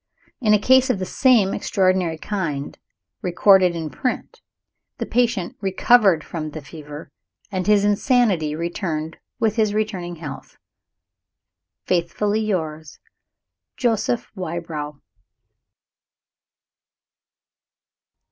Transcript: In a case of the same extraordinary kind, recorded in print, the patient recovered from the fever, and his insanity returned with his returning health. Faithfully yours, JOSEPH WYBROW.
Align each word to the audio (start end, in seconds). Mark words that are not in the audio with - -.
In 0.41 0.51
a 0.55 0.57
case 0.57 0.89
of 0.89 0.97
the 0.97 1.05
same 1.05 1.53
extraordinary 1.53 2.17
kind, 2.17 2.75
recorded 3.21 3.75
in 3.75 3.91
print, 3.91 4.41
the 4.97 5.05
patient 5.05 5.55
recovered 5.61 6.23
from 6.23 6.49
the 6.49 6.61
fever, 6.63 7.11
and 7.51 7.67
his 7.67 7.85
insanity 7.85 8.55
returned 8.55 9.17
with 9.39 9.57
his 9.57 9.75
returning 9.75 10.15
health. 10.15 10.57
Faithfully 11.85 12.39
yours, 12.43 12.97
JOSEPH 13.77 14.27
WYBROW. 14.35 14.99